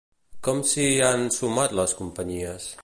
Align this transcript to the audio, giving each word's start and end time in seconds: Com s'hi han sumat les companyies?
Com 0.47 0.63
s'hi 0.71 0.87
han 1.09 1.29
sumat 1.37 1.79
les 1.83 1.97
companyies? 2.03 2.71